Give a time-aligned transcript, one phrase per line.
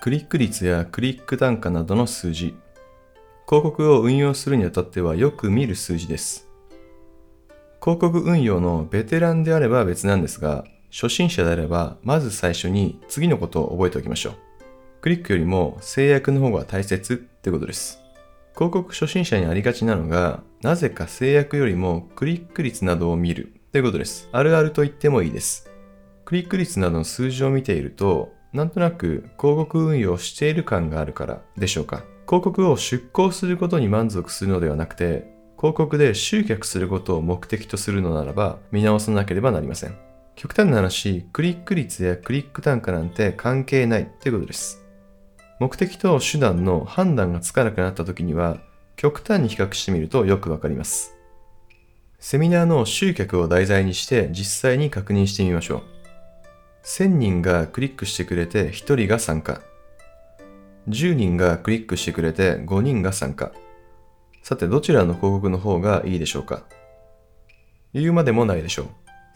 [0.00, 2.54] クリック率やクリック単価などの数字。
[3.48, 6.48] 広告を運用するにあたってはよく見る数字です。
[7.82, 14.34] 広告運用のベテランであれば別なんですが、初心者であれば、まず最初に次のことを覚えておきましょう。
[15.00, 17.98] クリックよりも制約の方が大切ってことです。
[18.54, 24.28] 広告初心者にありがちなのが、なぜか制約よりもクリック率などを見るということです。
[24.30, 25.68] あるあると言ってもいいです。
[26.24, 32.02] クリック率などの数字を見ていると、なんとなく広告運用している感があるからでしょうか。
[32.26, 35.26] 広告を出稿することに満足するのではなくて、
[35.58, 39.96] 広告で集客することを目的とするのならば見直さなければなりません。
[40.36, 44.84] 極端な話、クリック率やクリック単価なんて関係ないってことです。
[45.58, 48.58] 目的と手段の判断がつかなくなった時には、
[48.94, 51.16] 極端に比較してみるとよくわかります。
[52.20, 55.97] セミナーの集客を題材にして実際に確認してみましょう。
[56.88, 59.60] 1000人がクリックしてくれて1人が参加。
[60.88, 63.52] 10人がクリックしてくれて5人が参加。
[64.42, 66.62] さて、どちらの広告の方がいいでしょうか？
[67.92, 68.86] 言うまでもないでしょう。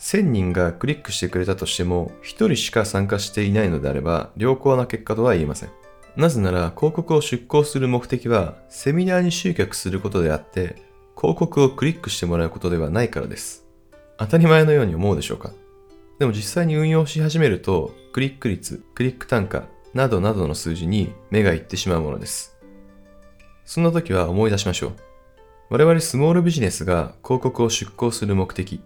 [0.00, 5.70] 1000人がクリックしてくれたとしても、1人しか参加していないのであれば、良好な結果とは言えません。
[6.16, 10.76] なぜなら広告を出稿する目的はセミナーに集客することであって
[11.16, 13.66] 広告をクリックしてもらうことではないからです。
[14.16, 15.52] 当たり前のように思うでしょうか？
[16.22, 22.56] でも実際に運用し始めるとクリック率、クリック単価などなどの数字に目がいってしまうものです。
[23.64, 24.92] そんな時は思い出しましょう。
[25.68, 28.80] 我々スモールビジネスが広告を出稿する目的、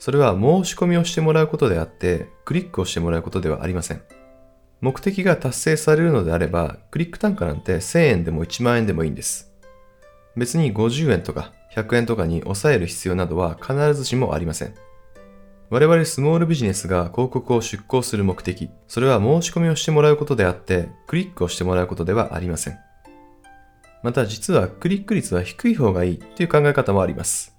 [0.00, 4.02] それは申し込みをしてもらうことであってクリックをしてもらうことではありません。
[4.80, 9.52] 目的が達成されるのであれば、クリック単価なんて1000円でも1万円でもいいんです。
[10.36, 14.74] 別に50円とか100円とかに抑える必要などは必ずしもありません。
[15.68, 22.78] 我々スモールビジネスが広告を出稿する目的、それは申し込みをしてもらうことであって、クリックをしてもらうことではありません。
[24.04, 27.56] また実はクリック率は低い方がいいという考え方もあります。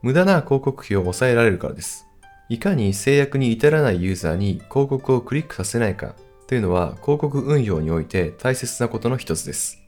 [0.00, 2.06] 無駄な広告費を抑えられるからです。
[2.48, 6.14] いかに制約に至らないユーザーに広告をクリックさせないか
[6.46, 9.80] というのは広告運用において大切なことの一つです。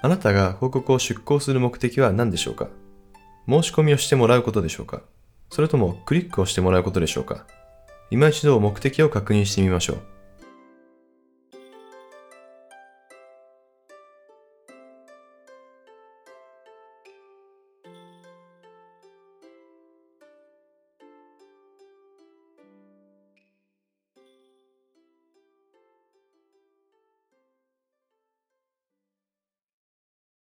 [0.00, 2.68] あなたが広告を出稿する目的は何でしょうか？
[3.46, 5.02] 申し込みをしてもらうことでしょうか？
[5.52, 7.44] それともクリックをしてもらうことでしょうか
[8.10, 10.11] 今一度目的を確認してみましょう。